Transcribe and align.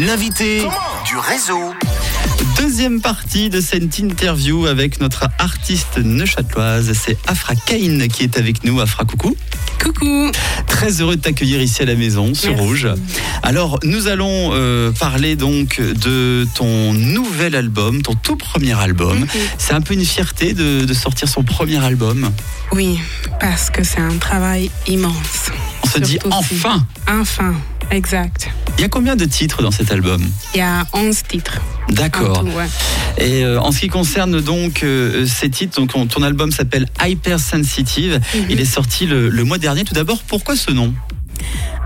L'invité 0.00 0.62
du 1.06 1.16
réseau. 1.16 1.74
Deuxième 2.58 3.00
partie 3.00 3.50
de 3.50 3.60
cette 3.60 3.98
interview 3.98 4.66
avec 4.66 5.00
notre 5.00 5.28
artiste 5.38 5.98
neuchâteloise, 5.98 6.92
c'est 6.94 7.18
Afra 7.26 7.54
Kane 7.54 8.08
qui 8.08 8.22
est 8.24 8.38
avec 8.38 8.64
nous. 8.64 8.80
Afra, 8.80 9.04
coucou. 9.04 9.36
Coucou. 9.82 10.30
Très 10.66 11.00
heureux 11.00 11.16
de 11.16 11.20
t'accueillir 11.20 11.60
ici 11.60 11.82
à 11.82 11.84
la 11.84 11.94
maison 11.94 12.34
sur 12.34 12.48
Merci. 12.50 12.64
Rouge. 12.64 12.88
Alors, 13.42 13.78
nous 13.84 14.08
allons 14.08 14.50
euh, 14.54 14.90
parler 14.92 15.36
donc 15.36 15.80
de 15.80 16.46
ton 16.54 16.92
nouvel 16.94 17.54
album, 17.54 18.00
ton 18.02 18.14
tout 18.14 18.36
premier 18.36 18.78
album. 18.80 19.20
Mhm. 19.20 19.26
C'est 19.58 19.74
un 19.74 19.80
peu 19.82 19.94
une 19.94 20.04
fierté 20.04 20.54
de, 20.54 20.84
de 20.84 20.94
sortir 20.94 21.28
son 21.28 21.42
premier 21.42 21.82
album. 21.84 22.30
Oui, 22.72 22.98
parce 23.38 23.70
que 23.70 23.84
c'est 23.84 24.00
un 24.00 24.16
travail 24.16 24.70
immense. 24.86 25.50
On 25.84 25.88
se 25.88 25.98
dit 25.98 26.18
si- 26.22 26.28
enfin. 26.30 26.86
Enfin, 27.08 27.54
exact. 27.90 28.48
Il 28.80 28.84
y 28.84 28.86
a 28.86 28.88
combien 28.88 29.14
de 29.14 29.26
titres 29.26 29.60
dans 29.62 29.70
cet 29.70 29.92
album? 29.92 30.24
Il 30.54 30.58
y 30.58 30.62
a 30.62 30.86
11 30.94 31.22
titres. 31.28 31.60
D'accord. 31.90 32.42
ouais. 32.44 32.64
Et 33.18 33.44
euh, 33.44 33.60
en 33.60 33.72
ce 33.72 33.80
qui 33.80 33.88
concerne 33.88 34.40
donc 34.40 34.82
euh, 34.82 35.26
ces 35.26 35.50
titres, 35.50 35.78
donc 35.78 35.90
on- 35.94 36.06
ton 36.06 36.22
album 36.22 36.50
s'appelle 36.50 36.86
Hypersensitive. 36.98 38.18
Mhm. 38.34 38.44
Il 38.48 38.58
est 38.58 38.64
sorti 38.64 39.04
le, 39.04 39.28
le 39.28 39.44
mois 39.44 39.58
dernier. 39.58 39.84
Tout 39.84 39.92
d'abord, 39.92 40.22
pourquoi 40.26 40.56
ce 40.56 40.70
nom? 40.70 40.94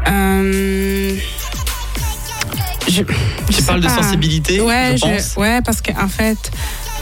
Euh, 0.08 1.16
je, 2.86 3.02
je 3.50 3.56
Tu 3.56 3.62
parles 3.64 3.80
de 3.80 3.88
sensibilité, 3.88 4.60
ouais, 4.60 4.94
je 4.96 5.00
pense. 5.00 5.34
ouais, 5.36 5.62
parce 5.62 5.80
qu'en 5.82 6.06
fait, 6.08 6.38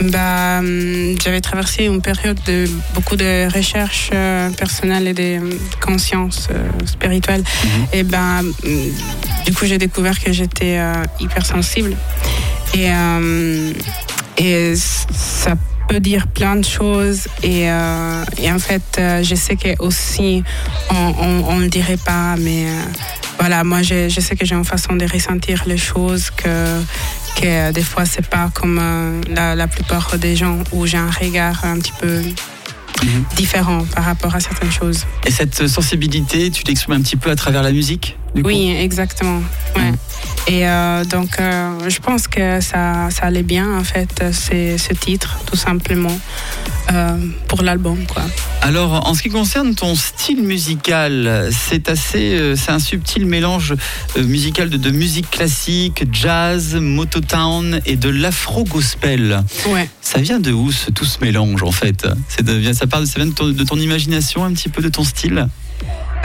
bah, 0.01 0.57
hum, 0.59 1.15
j'avais 1.23 1.41
traversé 1.41 1.83
une 1.85 2.01
période 2.01 2.39
de 2.47 2.65
beaucoup 2.95 3.15
de 3.15 3.53
recherches 3.53 4.09
euh, 4.13 4.49
personnelles 4.51 5.07
et 5.09 5.13
de 5.13 5.37
hum, 5.39 5.51
conscience 5.81 6.47
euh, 6.51 6.67
spirituelle. 6.87 7.43
Mhm. 7.63 7.85
Et 7.93 8.03
ben, 8.03 8.43
du 9.45 9.53
coup, 9.53 9.65
j'ai 9.65 9.77
découvert 9.77 10.19
que 10.19 10.31
j'étais 10.31 10.77
euh, 10.77 10.93
hypersensible. 11.19 11.95
Et, 12.73 12.89
euh, 12.91 13.73
et 14.37 14.73
ça 14.75 15.55
peut 15.87 15.99
dire 15.99 16.27
plein 16.27 16.55
de 16.55 16.65
choses. 16.65 17.27
Et, 17.43 17.69
euh, 17.69 18.23
et 18.37 18.51
en 18.51 18.59
fait, 18.59 18.81
euh, 18.97 19.23
je 19.23 19.35
sais 19.35 19.55
que 19.55 19.69
aussi, 19.79 20.43
on 20.89 21.55
ne 21.57 21.63
le 21.63 21.69
dirait 21.69 21.97
pas, 21.97 22.35
mais 22.39 22.65
euh, 22.67 22.81
voilà, 23.39 23.63
moi, 23.63 23.81
je, 23.81 24.09
je 24.09 24.19
sais 24.21 24.35
que 24.35 24.45
j'ai 24.45 24.55
une 24.55 24.65
façon 24.65 24.95
de 24.95 25.05
ressentir 25.11 25.63
les 25.65 25.77
choses 25.77 26.29
que, 26.31 26.79
que 27.39 27.71
des 27.71 27.83
fois, 27.83 28.05
c'est 28.05 28.25
pas 28.27 28.49
comme 28.53 29.21
la, 29.29 29.55
la 29.55 29.67
plupart 29.67 30.17
des 30.17 30.35
gens 30.35 30.59
où 30.71 30.85
j'ai 30.85 30.97
un 30.97 31.11
regard 31.11 31.63
un 31.65 31.79
petit 31.79 31.93
peu 31.99 32.21
Mhm. 33.03 33.25
différent 33.35 33.83
par 33.93 34.05
rapport 34.05 34.33
à 34.33 34.39
certaines 34.39 34.71
choses. 34.71 35.05
Et 35.25 35.31
cette 35.31 35.67
sensibilité, 35.67 36.49
tu 36.51 36.63
l'exprimes 36.63 36.95
un 36.95 37.01
petit 37.01 37.17
peu 37.17 37.31
à 37.31 37.35
travers 37.35 37.61
la 37.61 37.71
musique? 37.73 38.17
Du 38.35 38.41
coup 38.43 38.49
Oui, 38.49 38.71
exactement. 38.71 39.41
Ouais. 39.75 39.91
Mhm. 39.91 39.97
Et 40.47 40.67
euh, 40.67 41.05
donc, 41.05 41.39
euh, 41.39 41.89
je 41.89 41.99
pense 41.99 42.27
que 42.27 42.59
ça, 42.59 43.07
ça 43.11 43.23
allait 43.27 43.43
bien, 43.43 43.77
en 43.79 43.83
fait, 43.85 44.21
ce 44.33 44.93
titre, 44.93 45.39
tout 45.45 45.55
simplement, 45.55 46.19
euh, 46.91 47.17
pour 47.47 47.61
l'album, 47.63 47.97
quoi. 48.05 48.23
Alors, 48.61 49.07
en 49.07 49.13
ce 49.13 49.21
qui 49.21 49.29
concerne 49.29 49.73
ton 49.73 49.95
style 49.95 50.43
musical, 50.43 51.49
c'est 51.51 51.87
assez, 51.89 52.55
c'est 52.57 52.71
un 52.71 52.79
subtil 52.79 53.25
mélange 53.25 53.73
musical 54.17 54.69
de, 54.69 54.75
de 54.75 54.91
musique 54.91 55.29
classique, 55.31 56.03
jazz, 56.11 56.75
mototown 56.75 57.79
et 57.85 57.95
de 57.95 58.09
l'afro-gospel. 58.09 59.43
Ouais. 59.69 59.89
Ça 60.01 60.19
vient 60.19 60.41
de 60.41 60.51
où 60.51 60.73
ce, 60.73 60.91
tout 60.91 61.05
ce 61.05 61.19
mélange 61.21 61.63
en 61.63 61.71
fait? 61.71 62.05
C'est 62.27 62.43
de- 62.43 62.73
Ça, 62.73 62.85
part, 62.85 63.05
ça 63.07 63.13
vient 63.15 63.27
de 63.27 63.33
ton, 63.33 63.47
de 63.47 63.63
ton 63.63 63.77
imagination, 63.77 64.43
un 64.43 64.51
petit 64.53 64.69
peu 64.69 64.81
de 64.81 64.89
ton 64.89 65.03
style? 65.05 65.47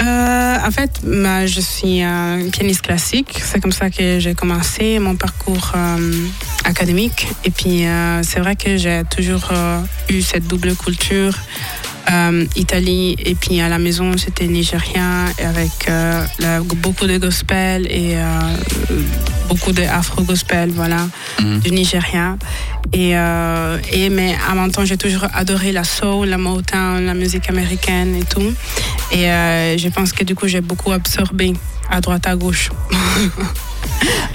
Euh, 0.00 0.56
en 0.64 0.70
fait, 0.70 1.00
bah, 1.02 1.46
je 1.46 1.60
suis 1.60 2.02
euh, 2.02 2.48
pianiste 2.50 2.82
classique. 2.82 3.40
C'est 3.42 3.60
comme 3.60 3.72
ça 3.72 3.90
que 3.90 4.18
j'ai 4.20 4.34
commencé 4.34 4.98
mon 4.98 5.16
parcours 5.16 5.72
euh, 5.74 6.26
académique. 6.64 7.28
Et 7.44 7.50
puis, 7.50 7.86
euh, 7.86 8.22
c'est 8.22 8.40
vrai 8.40 8.54
que 8.56 8.76
j'ai 8.76 9.02
toujours 9.10 9.50
eu 10.08 10.22
cette 10.22 10.46
double 10.46 10.74
culture. 10.76 11.34
Euh, 12.10 12.44
Italie 12.56 13.16
et 13.18 13.34
puis 13.34 13.60
à 13.60 13.68
la 13.68 13.78
maison 13.78 14.16
c'était 14.16 14.46
nigérien 14.46 15.26
avec 15.44 15.88
euh, 15.88 16.24
la- 16.38 16.60
beaucoup 16.60 17.06
de 17.06 17.18
gospel 17.18 17.86
et 17.90 18.16
euh, 18.16 18.28
beaucoup 19.48 19.72
de 19.72 19.82
afro 19.82 20.22
gospel 20.22 20.70
voilà 20.70 21.06
Mhm. 21.40 21.58
du 21.60 21.70
Nigeria 21.70 22.36
et, 22.92 23.16
euh, 23.16 23.78
et 23.92 24.08
mais 24.08 24.34
en 24.50 24.54
même 24.54 24.72
temps 24.72 24.84
j'ai 24.84 24.96
toujours 24.96 25.26
adoré 25.34 25.72
la 25.72 25.84
soul 25.84 26.28
la 26.28 26.38
motown 26.38 27.04
la 27.04 27.14
musique 27.14 27.48
américaine 27.50 28.14
et 28.16 28.24
tout 28.24 28.52
et 29.12 29.24
je 29.78 29.88
pense 29.88 30.12
que 30.12 30.24
du 30.24 30.34
coup, 30.34 30.46
j'ai 30.48 30.60
beaucoup 30.60 30.92
absorbé 30.92 31.54
à 31.90 32.00
droite 32.02 32.26
à 32.26 32.36
gauche. 32.36 32.68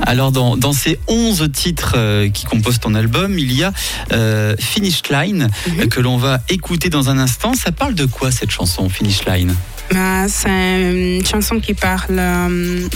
Alors, 0.05 0.31
dans, 0.31 0.57
dans 0.57 0.73
ces 0.73 0.99
11 1.07 1.49
titres 1.53 1.93
euh, 1.95 2.29
qui 2.29 2.45
composent 2.45 2.79
ton 2.79 2.93
album, 2.95 3.37
il 3.39 3.51
y 3.53 3.63
a 3.63 3.71
euh, 4.11 4.55
Finish 4.59 5.01
Line 5.09 5.49
Mhm. 5.67 5.87
que 5.89 5.99
l'on 6.01 6.17
va 6.17 6.39
écouter 6.49 6.89
dans 6.89 7.09
un 7.09 7.17
instant. 7.17 7.53
Ça 7.53 7.71
parle 7.71 7.93
de 7.95 8.05
quoi 8.05 8.31
cette 8.31 8.51
chanson, 8.51 8.89
Finish 8.89 9.25
Line? 9.25 9.55
Bah, 9.91 10.25
c'est 10.27 10.49
une 11.19 11.25
chanson 11.25 11.59
qui 11.59 11.73
parle 11.73 12.17
euh, 12.19 12.87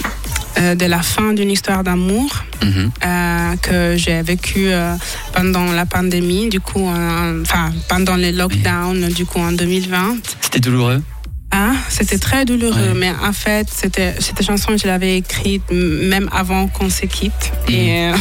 de 0.76 0.86
la 0.86 1.02
fin 1.02 1.34
d'une 1.34 1.52
histoire 1.52 1.84
d'amour 1.84 2.44
Mhm. 2.64 2.92
que 3.62 3.96
j'ai 3.98 4.22
vécue 4.24 4.70
pendant 5.34 5.72
la 5.72 5.86
pandémie, 5.86 6.50
du 6.50 6.60
coup, 6.60 6.88
enfin, 6.88 7.72
pendant 7.88 8.16
les 8.16 8.32
lockdowns, 8.32 9.10
du 9.10 9.26
coup, 9.26 9.40
en 9.40 9.52
2020. 9.52 10.18
C'était 10.42 10.60
douloureux? 10.60 11.02
Ah, 11.60 11.72
c'était 11.90 12.20
très 12.20 12.46
douloureux, 12.46 12.90
Ouais. 12.90 12.94
mais 12.96 13.12
en 13.28 13.34
fait, 13.34 13.68
c'était, 13.74 14.14
cette 14.20 14.44
chanson, 14.46 14.78
je 14.78 14.86
l'avais 14.86 15.18
écrite 15.18 15.64
même 15.72 16.30
avant 16.32 16.68
qu'on 16.68 16.88
se 16.90 17.08
quitte. 17.08 17.52
Et, 17.68 18.12
euh, 18.12 18.16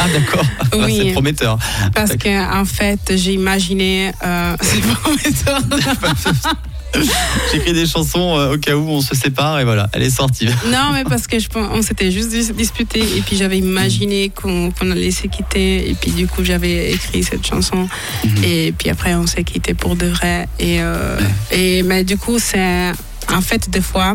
Ah, 0.00 0.08
d'accord. 0.12 0.44
Oui. 0.84 1.00
C'est 1.06 1.12
prometteur. 1.12 1.58
Parce 1.94 2.16
que 2.16 2.60
en 2.60 2.64
fait, 2.64 3.12
j'ai 3.16 3.32
imaginé. 3.34 4.10
Euh, 4.24 4.56
c'est 4.60 4.80
prometteur. 4.80 5.60
J'écris 7.52 7.72
des 7.72 7.86
chansons 7.86 8.38
euh, 8.38 8.54
au 8.54 8.58
cas 8.58 8.74
où 8.74 8.88
on 8.88 9.00
se 9.00 9.14
sépare 9.14 9.60
et 9.60 9.64
voilà, 9.64 9.88
elle 9.92 10.02
est 10.02 10.10
sortie. 10.10 10.46
non, 10.66 10.92
mais 10.92 11.04
parce 11.04 11.26
que 11.26 11.38
je 11.38 11.48
pense, 11.48 11.68
on 11.72 11.82
s'était 11.82 12.10
juste 12.10 12.30
dis- 12.30 12.52
disputé 12.52 13.00
et 13.00 13.20
puis 13.20 13.36
j'avais 13.36 13.58
imaginé 13.58 14.30
qu'on 14.30 14.72
allait 14.80 15.10
se 15.10 15.26
quitter 15.26 15.90
et 15.90 15.94
puis 15.94 16.10
du 16.12 16.26
coup 16.26 16.44
j'avais 16.44 16.92
écrit 16.92 17.22
cette 17.22 17.46
chanson 17.46 17.88
Mhm. 18.24 18.44
et 18.44 18.74
puis 18.76 18.88
après 18.90 19.14
on 19.14 19.26
s'est 19.26 19.44
quitté 19.44 19.74
pour 19.74 19.96
de 19.96 20.06
vrai 20.06 20.48
et 20.58 20.80
euh, 20.80 21.18
et 21.50 21.82
mais 21.82 22.04
du 22.04 22.16
coup 22.16 22.38
c'est 22.38 22.92
en 23.32 23.40
fait 23.40 23.68
des 23.68 23.80
fois 23.80 24.14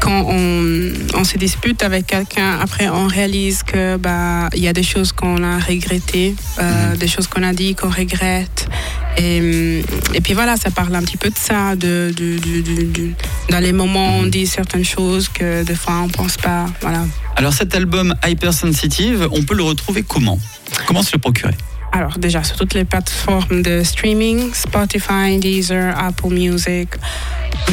quand 0.00 0.26
on, 0.28 0.92
on 1.14 1.24
se 1.24 1.38
dispute 1.38 1.82
avec 1.82 2.06
quelqu'un 2.08 2.58
après 2.60 2.88
on 2.88 3.06
réalise 3.06 3.62
que 3.62 3.96
bah 3.96 4.48
il 4.54 4.62
y 4.62 4.68
a 4.68 4.72
des 4.72 4.82
choses 4.82 5.12
qu'on 5.12 5.42
a 5.42 5.58
regrettées 5.58 6.34
euh, 6.58 6.90
Mhm. 6.92 6.96
des 6.98 7.08
choses 7.08 7.26
qu'on 7.26 7.42
a 7.42 7.52
dit 7.52 7.74
qu'on 7.74 7.88
regrette 7.90 8.68
et, 9.16 9.84
et 10.14 10.20
puis 10.20 10.34
voilà, 10.34 10.56
ça 10.56 10.70
parle 10.70 10.94
un 10.94 11.02
petit 11.02 11.16
peu 11.16 11.30
de 11.30 11.38
ça, 11.38 11.76
de, 11.76 12.12
dans 13.50 13.60
les 13.60 13.72
moments 13.72 14.18
où 14.18 14.22
on 14.22 14.26
dit 14.26 14.46
certaines 14.46 14.84
choses 14.84 15.28
que 15.28 15.64
des 15.64 15.74
fois 15.74 16.00
on 16.04 16.08
pense 16.08 16.36
pas. 16.36 16.66
Voilà. 16.80 17.04
Alors 17.36 17.52
cet 17.52 17.74
album 17.74 18.14
Hypersensitive, 18.26 19.28
on 19.32 19.42
peut 19.42 19.54
le 19.54 19.62
retrouver 19.62 20.02
comment? 20.02 20.38
Comment 20.86 21.02
se 21.02 21.12
le 21.12 21.18
procurer? 21.18 21.54
Alors 21.94 22.18
déjà 22.18 22.42
sur 22.42 22.56
toutes 22.56 22.72
les 22.72 22.86
plateformes 22.86 23.60
de 23.60 23.82
streaming, 23.82 24.54
Spotify, 24.54 25.38
Deezer, 25.38 25.94
Apple 25.98 26.32
Music, 26.32 26.88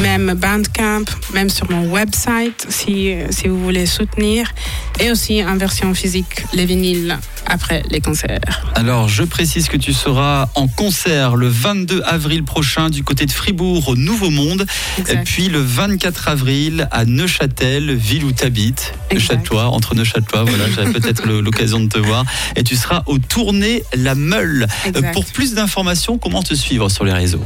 même 0.01 0.33
Bandcamp, 0.33 1.05
même 1.33 1.49
sur 1.49 1.71
mon 1.71 1.89
website 1.89 2.67
si, 2.67 3.13
si 3.29 3.47
vous 3.47 3.61
voulez 3.63 3.85
soutenir, 3.85 4.51
et 4.99 5.09
aussi 5.09 5.41
en 5.43 5.55
version 5.55 5.93
physique, 5.93 6.43
les 6.53 6.65
vinyles 6.65 7.17
après 7.49 7.83
les 7.89 8.01
concerts. 8.01 8.39
Alors 8.75 9.09
je 9.09 9.23
précise 9.23 9.67
que 9.67 9.77
tu 9.77 9.93
seras 9.93 10.49
en 10.55 10.67
concert 10.67 11.35
le 11.35 11.47
22 11.47 12.01
avril 12.05 12.43
prochain 12.43 12.89
du 12.89 13.03
côté 13.03 13.25
de 13.25 13.31
Fribourg 13.31 13.89
au 13.89 13.95
Nouveau 13.95 14.29
Monde, 14.29 14.65
Exact. 14.97 15.25
puis 15.25 15.49
le 15.49 15.59
24 15.59 16.27
avril 16.27 16.87
à 16.91 17.05
Neuchâtel, 17.05 17.93
ville 17.95 18.23
où 18.23 18.31
tu 18.31 18.43
habites. 18.45 18.93
Neuchâtelois, 19.11 19.65
entre 19.65 19.95
Neuchâtelois, 19.95 20.43
voilà, 20.43 20.69
j'avais 20.69 20.91
peut-être 20.99 21.27
l'occasion 21.27 21.79
de 21.79 21.89
te 21.89 21.99
voir, 21.99 22.23
et 22.55 22.63
tu 22.63 22.75
seras 22.75 23.03
au 23.07 23.17
Tournée 23.17 23.83
La 23.95 24.15
Meule. 24.15 24.67
Euh, 24.85 24.89
Exact. 24.89 25.13
Pour 25.13 25.25
plus 25.25 25.53
d'informations, 25.53 26.17
comment 26.17 26.43
te 26.43 26.53
suivre 26.53 26.89
sur 26.89 27.03
les 27.03 27.13
réseaux? 27.13 27.43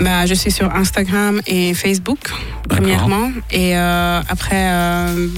Bah, 0.00 0.26
je 0.26 0.34
suis 0.34 0.50
sur 0.50 0.72
Instagram 0.74 1.40
et 1.46 1.74
Facebook, 1.74 2.30
premièrement. 2.68 3.30
Et 3.50 3.76
euh, 3.76 4.20
après, 4.28 4.68
euh, 4.70 5.28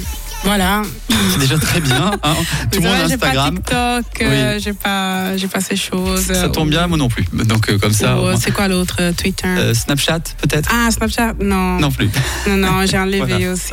voilà. 0.46 0.82
C'est 1.32 1.40
déjà 1.40 1.58
très 1.58 1.80
bien. 1.80 2.10
hein. 2.22 2.34
Tout 2.72 2.80
le 2.80 2.86
monde 2.88 2.94
a 3.04 3.08
j'ai 3.08 3.16
pas 3.16 3.26
Instagram. 3.28 3.54
TikTok, 3.56 4.04
euh, 4.22 4.58
j'ai 4.62 4.72
pas, 4.72 5.36
j'ai 5.36 5.48
pas 5.48 5.60
ces 5.60 5.76
choses. 5.76 6.26
Ça 6.32 6.48
tombe 6.48 6.70
bien, 6.70 6.86
moi 6.86 6.96
non 6.96 7.08
plus. 7.08 7.24
Donc 7.32 7.68
euh, 7.68 7.78
comme 7.78 7.92
ça. 7.92 8.14
Moins. 8.14 8.36
c'est 8.36 8.52
quoi 8.52 8.68
l'autre 8.68 8.96
euh, 9.00 9.12
Twitter? 9.12 9.46
Euh, 9.48 9.74
Snapchat 9.74 10.20
peut-être? 10.40 10.70
Ah, 10.72 10.90
Snapchat 10.90 11.34
Non. 11.40 11.78
Non 11.80 11.90
plus. 11.90 12.08
Non, 12.48 12.56
non, 12.56 12.86
j'ai 12.86 12.98
enlevé 12.98 13.18
Voilà. 13.18 13.52
aussi. 13.52 13.72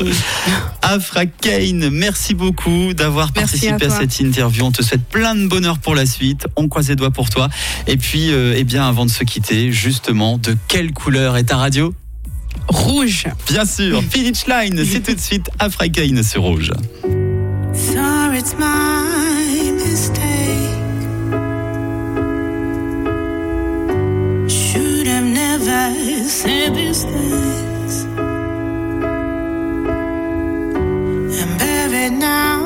Afra 0.81 1.25
Kane, 1.27 1.89
merci 1.91 2.33
beaucoup 2.33 2.93
d'avoir 2.93 3.31
participé 3.31 3.85
à 3.85 3.89
cette 3.89 4.19
interview. 4.19 4.65
On 4.65 4.71
te 4.71 4.81
souhaite 4.81 5.03
plein 5.05 5.35
de 5.35 5.47
bonheur 5.47 5.77
pour 5.79 5.95
la 5.95 6.05
suite. 6.05 6.47
On 6.55 6.67
croise 6.67 6.89
les 6.89 6.95
doigts 6.95 7.11
pour 7.11 7.29
toi. 7.29 7.49
Et 7.87 7.97
puis, 7.97 8.31
euh, 8.31 8.55
eh 8.57 8.63
bien, 8.63 8.87
avant 8.87 9.05
de 9.05 9.11
se 9.11 9.23
quitter, 9.23 9.71
justement, 9.71 10.37
de 10.37 10.57
quelle 10.67 10.91
couleur 10.91 11.37
est 11.37 11.43
ta 11.45 11.57
radio? 11.57 11.93
Rouge. 12.67 13.25
Bien 13.47 13.65
sûr, 13.65 14.01
Finish 14.09 14.47
Line, 14.47 14.83
c'est 14.85 15.01
tout 15.01 15.13
de 15.13 15.19
suite 15.19 15.49
après 15.59 15.89
Kane 15.89 16.23
sur 16.23 16.43
Rouge. 16.43 16.71
Sorry, 17.73 18.37
it's 18.39 18.55
my 18.57 19.71
mistake. 19.71 20.21
Should 24.47 25.07
have 25.07 25.25
never 25.25 26.27
said 26.29 26.75
these 26.75 27.03
things. 27.03 28.05
I'm 31.41 31.57
buried 31.57 32.13
now. 32.13 32.62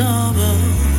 sorrow 0.00 0.89